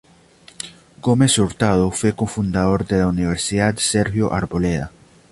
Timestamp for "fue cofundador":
1.91-2.87